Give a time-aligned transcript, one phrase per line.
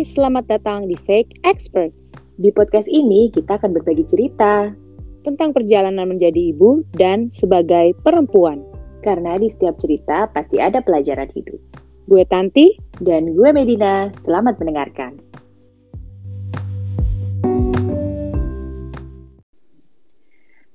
[0.00, 2.08] Hai, selamat datang di Fake Experts.
[2.40, 4.72] Di podcast ini kita akan berbagi cerita
[5.28, 8.64] tentang perjalanan menjadi ibu dan sebagai perempuan.
[9.04, 11.60] karena di setiap cerita pasti ada pelajaran hidup.
[12.08, 15.20] Gue Tanti, Dan gue Medina, selamat mendengarkan.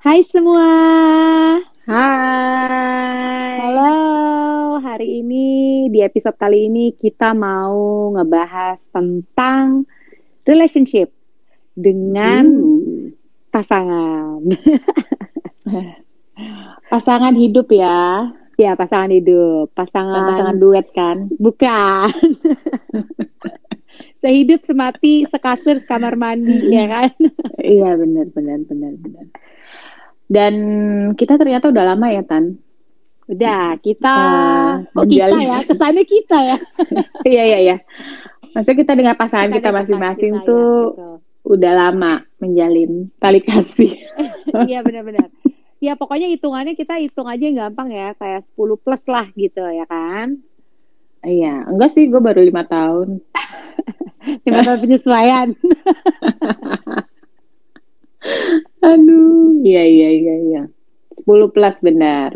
[0.06, 1.25] hai semua.
[5.86, 9.86] Ini di episode kali ini kita mau ngebahas tentang
[10.42, 11.14] relationship
[11.78, 13.14] dengan Hmm.
[13.54, 14.42] pasangan.
[16.86, 18.28] Pasangan hidup ya,
[18.58, 21.30] ya, pasangan hidup, pasangan, pasangan duet kan.
[21.38, 22.10] bukan.
[24.20, 27.14] Sehidup semati sekasur sekamar mandi ya kan?
[27.62, 29.26] Iya benar benar benar benar.
[30.26, 30.54] Dan
[31.14, 32.58] kita ternyata udah lama ya Tan.
[33.26, 34.16] Udah, kita
[34.86, 36.58] Eh, oh kita ya, kesannya kita ya.
[37.32, 37.78] Iya iya iya.
[38.54, 41.10] Maksudnya kita dengan pasangan kita masing-masing tuh ya,
[41.46, 43.98] udah lama menjalin tali kasih.
[43.98, 44.54] gitu.
[44.70, 45.34] Iya benar-benar.
[45.82, 49.86] Ya pokoknya hitungannya kita hitung aja yang gampang ya, kayak 10 plus lah gitu ya
[49.90, 50.40] kan.
[51.26, 53.18] Iya, enggak sih, gue baru lima tahun.
[54.46, 55.54] Lima tahun penyesuaian.
[58.82, 60.62] Aduh, iya iya iya iya.
[61.26, 62.34] 10 plus benar.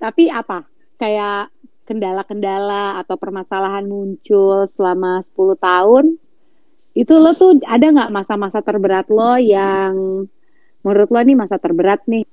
[0.00, 0.64] Tapi apa?
[0.96, 1.52] Kayak
[1.84, 6.04] kendala-kendala atau permasalahan muncul selama 10 tahun.
[6.96, 10.26] Itu lo tuh ada nggak masa-masa terberat lo yang
[10.80, 12.24] menurut lo nih masa terberat nih?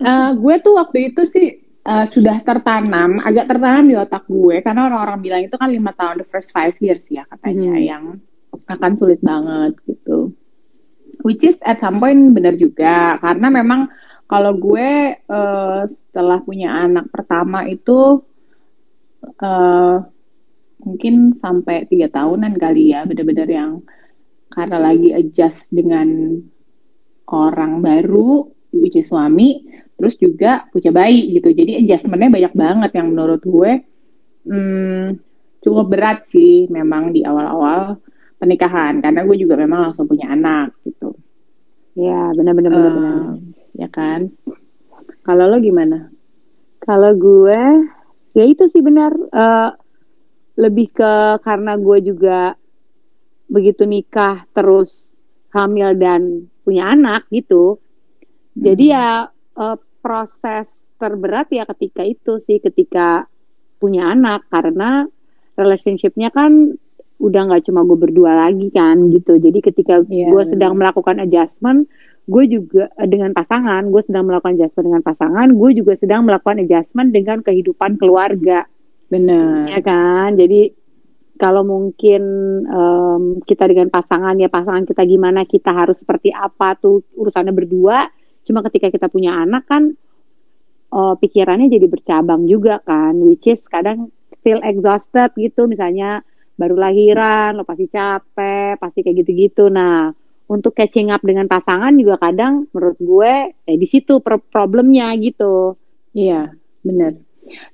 [0.00, 4.88] Eh, gue tuh waktu itu sih eh, sudah tertanam, agak tertanam di otak gue karena
[4.88, 7.84] orang-orang bilang itu kan lima tahun the first five years ya katanya Hmm.
[7.84, 8.04] yang
[8.66, 10.32] akan sulit banget gitu.
[11.20, 13.92] Which is at some point benar juga karena memang
[14.30, 18.22] kalau gue eh, setelah punya anak pertama itu
[19.42, 19.96] eh,
[20.86, 23.82] mungkin sampai tiga tahunan kali ya benar-benar yang
[24.54, 26.38] karena lagi adjust dengan
[27.30, 29.66] orang baru which is suami
[29.98, 31.52] terus juga punya bayi gitu.
[31.52, 33.72] Jadi adjustmentnya banyak banget yang menurut gue
[34.46, 35.06] hmm,
[35.60, 38.00] cukup berat sih memang di awal-awal
[38.40, 39.02] pernikahan.
[39.04, 41.12] Karena gue juga memang langsung punya anak gitu.
[41.98, 42.72] Ya benar-benar.
[42.72, 44.30] Eh, ya kan
[45.26, 46.10] kalau lo gimana
[46.80, 47.60] Kalau gue,
[48.32, 49.12] ya itu sih benar.
[49.12, 49.70] eh,
[50.56, 51.12] lebih ke
[51.44, 52.56] karena gue juga
[53.50, 55.04] begitu nikah terus
[55.52, 57.78] hamil dan punya anak gitu.
[58.56, 60.66] Jadi ya eh, proses
[61.00, 63.28] terberat ya ketika itu sih ketika
[63.80, 65.08] punya anak karena
[65.56, 66.76] relationshipnya kan
[67.20, 69.36] udah nggak cuma gue berdua lagi kan gitu.
[69.36, 71.88] Jadi ketika Iya, gue sedang melakukan adjustment,
[72.30, 76.62] gue juga eh, dengan pasangan, gue sedang melakukan adjustment dengan pasangan, gue juga sedang melakukan
[76.62, 78.70] adjustment dengan kehidupan keluarga,
[79.10, 80.38] benar ya kan?
[80.38, 80.70] Jadi
[81.40, 82.22] kalau mungkin
[82.68, 88.06] em, kita dengan pasangan ya pasangan kita gimana, kita harus seperti apa tuh urusannya berdua.
[88.46, 89.90] Cuma ketika kita punya anak kan
[90.94, 94.14] eh, pikirannya jadi bercabang juga kan, which is kadang
[94.46, 96.22] feel exhausted gitu, misalnya
[96.60, 99.72] baru lahiran, lo pasti capek, pasti kayak gitu-gitu.
[99.72, 100.12] Nah,
[100.50, 105.78] untuk catching up dengan pasangan juga kadang menurut gue eh, di situ pro- problemnya gitu.
[106.10, 106.50] Iya,
[106.82, 107.14] benar.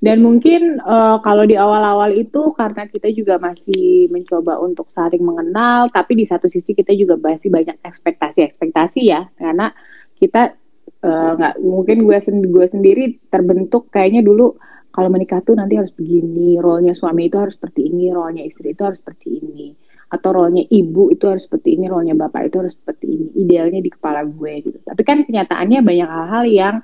[0.01, 5.89] Dan mungkin eh, kalau di awal-awal itu karena kita juga masih mencoba untuk saling mengenal,
[5.89, 9.73] tapi di satu sisi kita juga masih banyak ekspektasi-ekspektasi ya, karena
[10.21, 10.53] kita
[11.01, 14.57] eh, nggak mungkin gue sen- gue sendiri terbentuk kayaknya dulu
[14.93, 18.81] kalau menikah tuh nanti harus begini, role-nya suami itu harus seperti ini, role-nya istri itu
[18.81, 19.77] harus seperti ini,
[20.07, 23.91] atau role-nya ibu itu harus seperti ini, role-nya bapak itu harus seperti ini, idealnya di
[23.91, 24.79] kepala gue gitu.
[24.87, 26.75] Tapi kan kenyataannya banyak hal-hal yang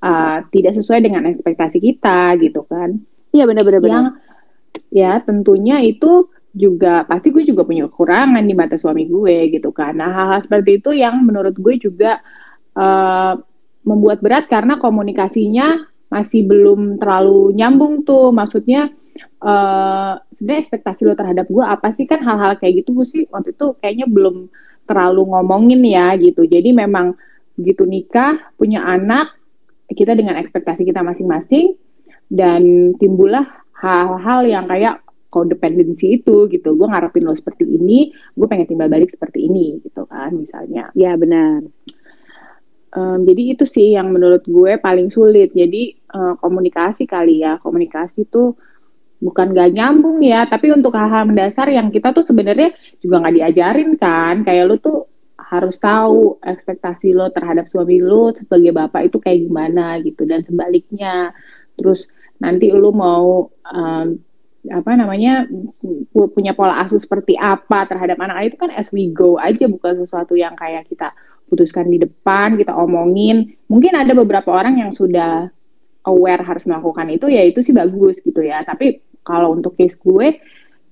[0.00, 2.96] uh, tidak sesuai dengan ekspektasi kita gitu kan.
[3.32, 3.80] Iya benar-benar.
[3.84, 4.06] Yang
[4.88, 9.96] ya tentunya itu juga pasti gue juga punya kekurangan di mata suami gue gitu kan.
[9.96, 12.20] Nah hal-hal seperti itu yang menurut gue juga
[12.76, 13.36] uh,
[13.82, 18.36] membuat berat karena komunikasinya masih belum terlalu nyambung tuh.
[18.36, 18.92] Maksudnya
[19.40, 22.02] uh, sebenarnya ekspektasi lo terhadap gue apa sih?
[22.10, 24.50] Kan hal-hal kayak gitu gue sih waktu itu kayaknya belum
[24.90, 26.42] terlalu ngomongin ya gitu.
[26.42, 27.14] Jadi memang
[27.54, 29.38] begitu nikah punya anak
[29.86, 31.78] kita dengan ekspektasi kita masing-masing
[32.26, 33.46] dan timbullah
[33.78, 34.98] hal-hal yang kayak
[35.30, 36.74] codependency itu gitu.
[36.74, 40.90] Gue ngarepin lo seperti ini gue pengen timbal balik seperti ini gitu kan misalnya.
[40.98, 41.62] Ya benar.
[42.98, 45.54] Em, jadi itu sih yang menurut gue paling sulit.
[45.54, 47.62] Jadi eh, komunikasi kali ya.
[47.62, 48.58] Komunikasi tuh
[49.22, 53.90] bukan gak nyambung ya tapi untuk hal-hal mendasar yang kita tuh sebenarnya juga nggak diajarin
[53.94, 54.42] kan.
[54.42, 54.98] Kayak lo tuh
[55.38, 61.30] harus tahu ekspektasi lo terhadap suami lo sebagai bapak itu kayak gimana gitu dan sebaliknya.
[61.78, 62.10] Terus
[62.42, 64.18] nanti lo mau em,
[64.70, 65.46] apa namanya
[66.14, 70.38] punya pola asuh seperti apa terhadap anak itu kan as we go aja bukan sesuatu
[70.38, 71.10] yang kayak kita
[71.50, 73.54] putuskan di depan kita omongin.
[73.68, 75.52] Mungkin ada beberapa orang yang sudah
[76.08, 78.64] aware harus melakukan itu ya itu sih bagus gitu ya.
[78.64, 80.42] Tapi kalau untuk case gue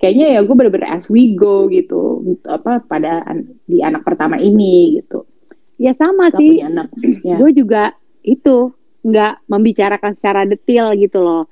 [0.00, 3.22] kayaknya ya gue bener-bener as we go gitu apa pada
[3.68, 5.28] di anak pertama ini gitu
[5.76, 6.88] ya sama Gak sih anak.
[7.26, 7.36] Ya.
[7.36, 7.92] gue juga
[8.24, 11.44] itu nggak membicarakan secara detail gitu loh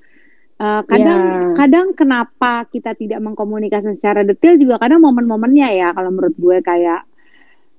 [0.59, 1.55] Uh, kadang yeah.
[1.55, 7.07] kadang kenapa kita tidak mengkomunikasikan secara detail juga kadang momen-momennya ya kalau menurut gue kayak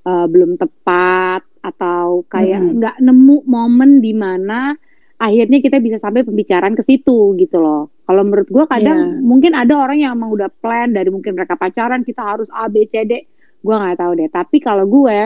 [0.07, 3.03] uh, belum tepat atau kayak nggak hmm.
[3.03, 4.79] nemu momen di mana
[5.19, 7.91] akhirnya kita bisa sampai pembicaraan ke situ gitu loh.
[8.07, 9.21] Kalau menurut gue kadang yeah.
[9.21, 12.87] mungkin ada orang yang emang udah plan dari mungkin mereka pacaran kita harus A B
[12.87, 13.27] C D.
[13.59, 14.31] Gue nggak tahu deh.
[14.31, 15.17] Tapi kalau gue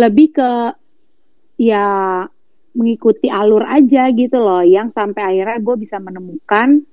[0.00, 0.50] lebih ke
[1.60, 1.86] ya
[2.78, 6.86] mengikuti alur aja gitu loh yang sampai akhirnya gue bisa menemukan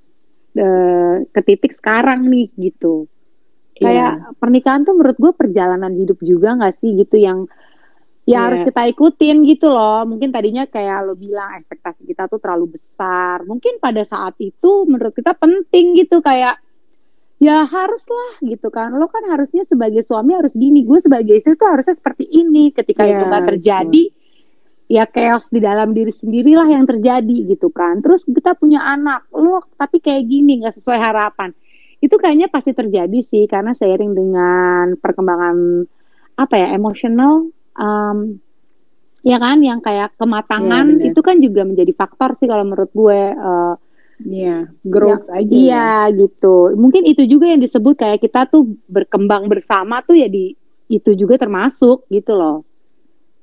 [0.58, 3.06] uh, ke titik sekarang nih gitu
[3.78, 4.34] kayak yeah.
[4.42, 7.46] pernikahan tuh menurut gue perjalanan hidup juga nggak sih gitu yang
[8.26, 8.42] ya yeah.
[8.50, 10.04] harus kita ikutin gitu loh.
[10.10, 13.46] Mungkin tadinya kayak lo bilang ekspektasi kita tuh terlalu besar.
[13.46, 16.58] Mungkin pada saat itu menurut kita penting gitu kayak
[17.38, 18.98] ya haruslah gitu kan.
[18.98, 22.74] Lo kan harusnya sebagai suami harus gini gue sebagai istri tuh harusnya seperti ini.
[22.74, 24.24] Ketika yeah, itu nggak terjadi yeah
[24.86, 28.02] ya chaos di dalam diri sendirilah yang terjadi gitu kan.
[28.06, 31.50] Terus kita punya anak lu tapi kayak gini nggak sesuai harapan.
[32.02, 35.90] Itu kayaknya pasti terjadi sih karena seiring dengan perkembangan
[36.36, 37.50] apa ya emosional
[37.80, 38.40] um,
[39.26, 43.22] ya kan yang kayak kematangan ya, itu kan juga menjadi faktor sih kalau menurut gue
[43.36, 43.76] uh,
[44.16, 45.52] Iya, growth ya, aja.
[45.52, 46.16] Iya, ya.
[46.16, 46.72] gitu.
[46.80, 50.56] Mungkin itu juga yang disebut kayak kita tuh berkembang bersama tuh ya di
[50.88, 52.64] itu juga termasuk gitu loh.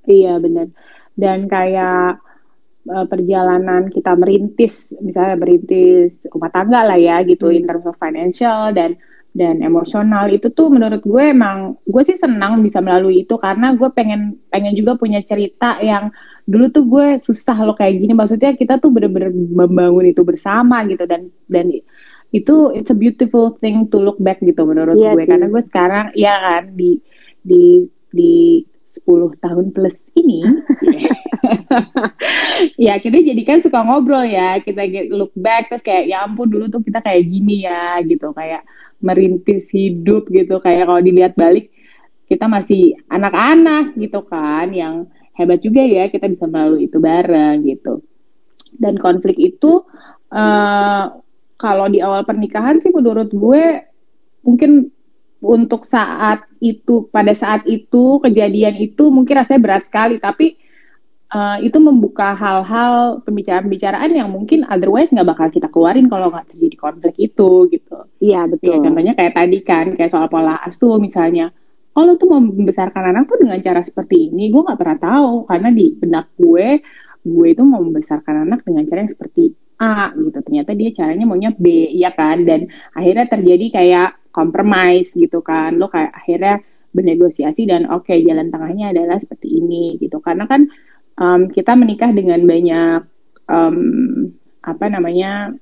[0.08, 0.72] Iya, benar
[1.16, 2.20] dan kayak
[2.88, 7.56] uh, perjalanan kita merintis misalnya merintis rumah tangga lah ya gitu hmm.
[7.62, 8.96] in terms of financial dan
[9.32, 10.28] dan emosional.
[10.28, 14.76] Itu tuh menurut gue emang gue sih senang bisa melalui itu karena gue pengen pengen
[14.76, 16.12] juga punya cerita yang
[16.44, 18.12] dulu tuh gue susah lo kayak gini.
[18.12, 21.72] Maksudnya kita tuh bener-bener membangun itu bersama gitu dan dan
[22.32, 25.24] itu it's a beautiful thing to look back gitu menurut yeah, gue.
[25.24, 25.28] sih.
[25.28, 26.96] karena gue sekarang ya kan di
[27.44, 30.40] di di 10 tahun plus ini
[32.86, 34.60] ya kita jadi kan suka ngobrol ya.
[34.60, 38.30] Kita look back terus kayak ya ampun dulu tuh kita kayak gini ya gitu.
[38.32, 38.64] Kayak
[39.02, 40.60] merintis hidup gitu.
[40.62, 41.72] Kayak kalau dilihat balik
[42.30, 45.04] kita masih anak-anak gitu kan yang
[45.36, 48.00] hebat juga ya kita bisa melalui itu bareng gitu.
[48.72, 49.84] Dan konflik itu
[50.32, 51.04] uh,
[51.60, 53.84] kalau di awal pernikahan sih menurut gue
[54.42, 54.88] mungkin
[55.42, 60.16] untuk saat itu pada saat itu kejadian itu mungkin rasanya berat sekali.
[60.22, 60.61] Tapi
[61.32, 66.76] uh, itu membuka hal-hal pembicaraan-pembicaraan yang mungkin otherwise nggak bakal kita keluarin kalau nggak terjadi
[66.78, 68.06] konflik itu gitu.
[68.20, 68.78] Iya betul.
[68.78, 71.50] Ya, contohnya kayak tadi kan kayak soal pola asuh misalnya.
[71.92, 75.44] Oh lo tuh mau membesarkan anak tuh dengan cara seperti ini, gue nggak pernah tahu
[75.44, 76.80] karena di benak gue,
[77.20, 80.40] gue itu mau membesarkan anak dengan cara yang seperti A gitu.
[80.40, 82.48] Ternyata dia caranya maunya B, ya kan?
[82.48, 88.48] Dan akhirnya terjadi kayak compromise gitu kan lo kayak akhirnya bernegosiasi dan oke okay, jalan
[88.48, 90.68] tengahnya adalah seperti ini gitu karena kan
[91.22, 93.00] um, kita menikah dengan banyak
[93.46, 93.78] um,
[94.66, 95.54] apa namanya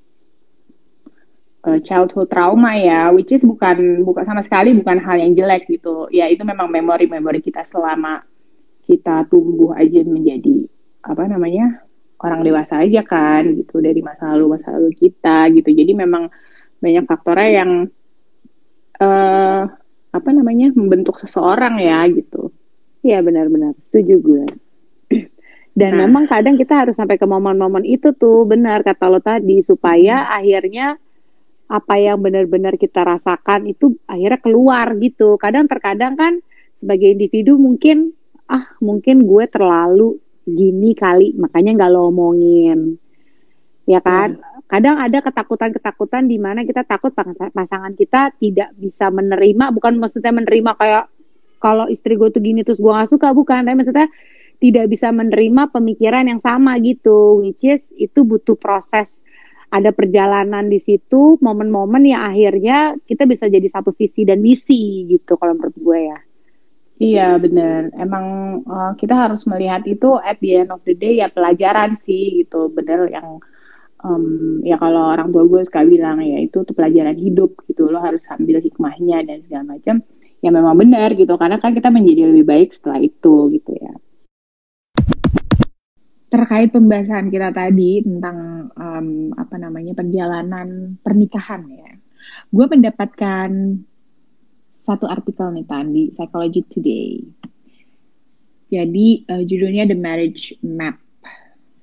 [1.68, 6.08] uh, childhood trauma ya which is bukan bukan sama sekali bukan hal yang jelek gitu
[6.08, 8.24] ya itu memang memori-memori kita selama
[8.88, 10.64] kita tumbuh aja menjadi
[11.04, 11.84] apa namanya
[12.20, 16.32] orang dewasa aja kan gitu dari masa lalu masa lalu kita gitu jadi memang
[16.80, 17.70] banyak faktornya yang
[19.00, 19.62] uh,
[20.10, 22.50] apa namanya membentuk seseorang ya gitu.
[23.00, 24.44] Iya benar-benar setuju gue.
[25.70, 26.06] Dan nah.
[26.06, 30.30] memang kadang kita harus sampai ke momen-momen itu tuh benar kata lo tadi supaya hmm.
[30.42, 30.86] akhirnya
[31.70, 35.38] apa yang benar-benar kita rasakan itu akhirnya keluar gitu.
[35.38, 36.42] Kadang terkadang kan
[36.82, 38.10] sebagai individu mungkin
[38.50, 42.98] ah mungkin gue terlalu gini kali makanya nggak lo omongin
[43.86, 49.74] ya kan hmm kadang ada ketakutan-ketakutan di mana kita takut pasangan kita tidak bisa menerima
[49.74, 51.10] bukan maksudnya menerima kayak
[51.58, 54.06] kalau istri gue tuh gini terus gue gak suka bukan tapi maksudnya
[54.60, 59.08] tidak bisa menerima pemikiran yang sama gitu which is itu butuh proses.
[59.70, 65.40] Ada perjalanan di situ momen-momen yang akhirnya kita bisa jadi satu visi dan misi gitu
[65.40, 66.18] kalau menurut gue ya.
[67.00, 68.26] Iya benar, emang
[68.68, 72.68] uh, kita harus melihat itu at the end of the day ya pelajaran sih gitu,
[72.68, 73.40] bener yang
[74.04, 77.88] um, ya kalau orang tua gue suka bilang ya itu tuh pelajaran hidup gitu.
[77.88, 80.04] Lo harus ambil hikmahnya dan segala macam.
[80.44, 83.96] Ya memang benar gitu karena kan kita menjadi lebih baik setelah itu gitu ya
[86.30, 91.90] terkait pembahasan kita tadi tentang um, apa namanya perjalanan pernikahan ya,
[92.54, 93.50] gue mendapatkan
[94.78, 97.20] satu artikel nih tadi Psychology Today.
[98.70, 101.02] Jadi uh, judulnya The Marriage Map,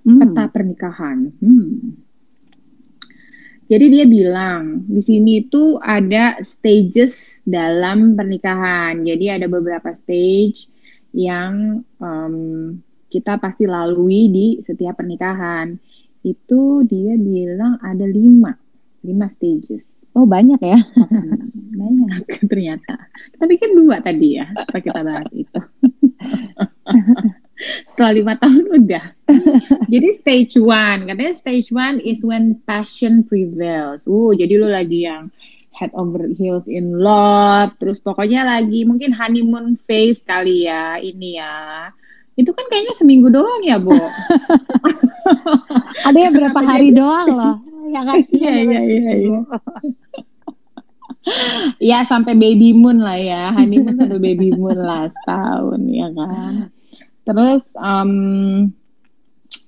[0.07, 0.19] hmm.
[0.23, 1.35] peta pernikahan.
[1.43, 1.99] Hmm.
[3.67, 9.03] Jadi dia bilang di sini itu ada stages dalam pernikahan.
[9.03, 10.71] Jadi ada beberapa stage
[11.11, 15.75] yang um, kita pasti lalui di setiap pernikahan.
[16.23, 18.51] Itu dia bilang ada lima,
[19.03, 19.97] lima stages.
[20.17, 20.79] Oh banyak ya?
[20.81, 22.97] Hmm, banyak ternyata.
[23.37, 25.61] Tapi kan dua tadi ya, apa kita bahas itu.
[27.89, 29.05] Setelah lima tahun udah.
[29.93, 34.05] jadi stage one, katanya stage one is when passion prevails.
[34.05, 35.33] Uh, jadi lu lagi yang
[35.73, 41.93] head over heels in love, terus pokoknya lagi mungkin honeymoon phase kali ya, ini ya
[42.37, 43.97] itu kan kayaknya seminggu doang ya, Bu.
[46.07, 47.55] Ada yang berapa hari doang loh.
[47.89, 48.21] Ya kan?
[48.29, 49.39] Iya, iya, iya, iya.
[51.81, 56.69] ya sampai baby moon lah ya, honeymoon sampai baby moon lah setahun ya kan.
[57.27, 58.13] Terus um,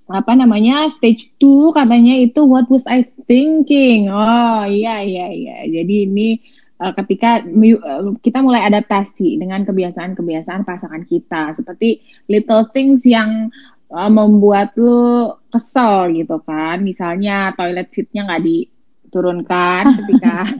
[0.10, 4.14] apa namanya stage 2 katanya itu what was I thinking?
[4.14, 5.58] Oh iya iya iya.
[5.68, 6.40] Jadi ini
[6.80, 13.52] uh, ketika uh, kita mulai adaptasi dengan kebiasaan-kebiasaan pasangan kita seperti little things yang
[13.92, 20.36] uh, membuat lu kesel gitu kan misalnya toilet seatnya nggak diturunkan ketika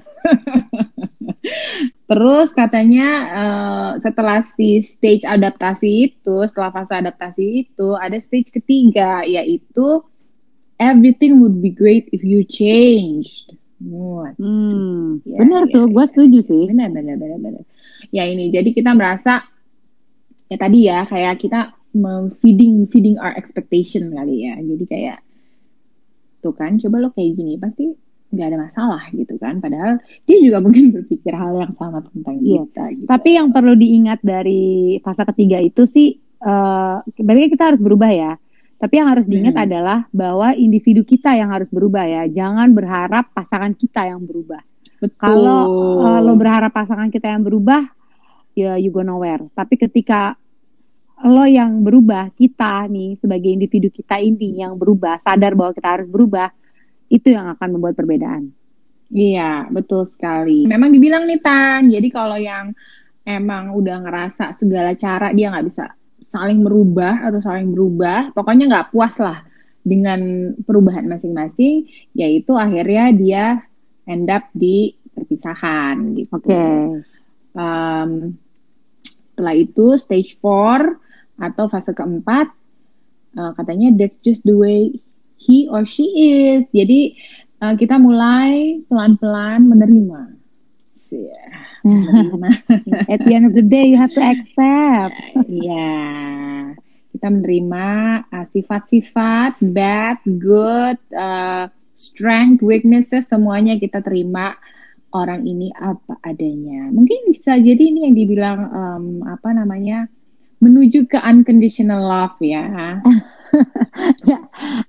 [2.10, 9.22] Terus katanya uh, setelah si stage adaptasi itu, setelah fase adaptasi itu, ada stage ketiga
[9.30, 10.02] yaitu
[10.82, 13.54] everything would be great if you changed.
[13.80, 15.94] Hmm, ya, benar ya, tuh, ya.
[15.96, 16.64] gue setuju sih.
[16.68, 17.64] Benar, benar, benar, benar.
[18.12, 19.48] Ya ini, jadi kita merasa
[20.52, 21.72] ya tadi ya kayak kita
[22.44, 24.60] feeding feeding our expectation kali ya.
[24.60, 25.18] Jadi kayak
[26.44, 27.92] tuh kan, coba lo kayak gini pasti
[28.30, 29.64] nggak ada masalah gitu kan.
[29.64, 32.68] Padahal dia juga mungkin berpikir hal yang sama tentang iya.
[32.68, 32.84] kita.
[33.00, 33.08] Gitu.
[33.08, 38.36] Tapi yang perlu diingat dari fase ketiga itu sih, uh, berarti kita harus berubah ya
[38.80, 39.66] tapi yang harus diingat hmm.
[39.68, 42.24] adalah bahwa individu kita yang harus berubah ya.
[42.32, 44.64] Jangan berharap pasangan kita yang berubah.
[45.04, 45.20] Betul.
[45.20, 45.62] Kalau
[46.00, 47.84] uh, lo berharap pasangan kita yang berubah,
[48.56, 49.44] ya you go nowhere.
[49.52, 50.40] Tapi ketika
[51.28, 56.08] lo yang berubah, kita nih sebagai individu kita ini yang berubah, sadar bahwa kita harus
[56.08, 56.48] berubah,
[57.12, 58.56] itu yang akan membuat perbedaan.
[59.12, 60.64] Iya, betul sekali.
[60.64, 62.72] Memang dibilang nih Tan, jadi kalau yang
[63.28, 65.99] emang udah ngerasa segala cara dia nggak bisa
[66.30, 69.42] saling merubah atau saling berubah, pokoknya nggak puas lah
[69.82, 73.46] dengan perubahan masing-masing, yaitu akhirnya dia
[74.06, 76.30] end up di perpisahan gitu.
[76.38, 76.46] Oke.
[76.46, 76.78] Okay.
[77.58, 78.38] Um,
[79.34, 82.54] setelah itu stage 4 atau fase keempat,
[83.34, 84.94] uh, katanya that's just the way
[85.42, 86.70] he or she is.
[86.70, 87.18] Jadi
[87.66, 90.38] uh, kita mulai pelan-pelan menerima.
[91.10, 91.69] Yeah
[93.08, 95.16] At the end of the day, you have to accept.
[95.48, 95.92] Iya,
[97.16, 97.88] kita menerima
[98.32, 104.56] uh, sifat-sifat uh, bad, good, uh, strength, weaknesses, semuanya kita terima
[105.12, 106.88] orang ini apa adanya.
[106.94, 110.08] Mungkin bisa jadi ini yang dibilang um, apa namanya
[110.60, 113.00] menuju ke unconditional love ya.
[114.30, 114.40] ya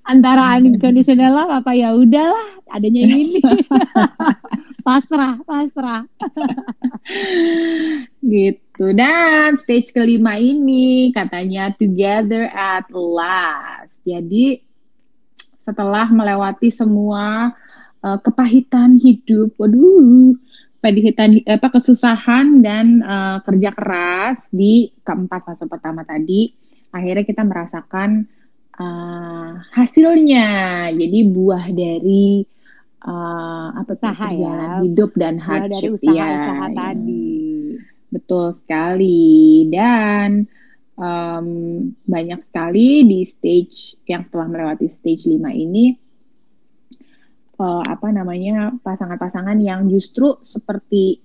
[0.04, 3.40] antara unconditional love apa ya udahlah adanya ini.
[4.90, 6.02] pasrah pasrah.
[8.34, 8.84] Gitu.
[8.98, 14.02] Dan stage kelima ini katanya together at last.
[14.02, 14.58] Jadi
[15.62, 17.54] setelah melewati semua
[18.02, 20.34] uh, kepahitan hidup waduh
[20.80, 26.56] kepahitan apa kesusahan dan uh, kerja keras di keempat fase pertama tadi
[26.90, 28.26] akhirnya kita merasakan
[28.80, 30.48] uh, hasilnya.
[30.90, 32.42] Jadi buah dari
[33.04, 34.84] uh, apa usaha ya.
[34.84, 36.76] hidup dan hardship dari usaha, ya, usaha ya.
[36.76, 37.38] tadi.
[38.10, 39.30] Betul sekali.
[39.70, 40.44] Dan
[41.00, 41.46] um,
[42.04, 45.96] banyak sekali di stage yang setelah melewati stage 5 ini
[47.60, 51.20] uh, apa namanya pasangan-pasangan yang justru seperti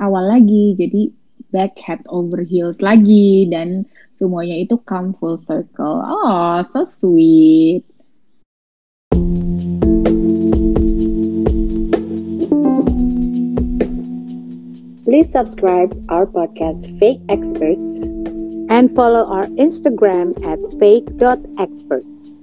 [0.00, 1.12] awal lagi jadi
[1.48, 3.88] back head over heels lagi dan
[4.20, 6.04] semuanya itu come full circle.
[6.04, 7.88] Oh so sweet
[15.08, 18.02] Please subscribe our podcast Fake Experts
[18.68, 22.37] and follow our Instagram at fake.experts.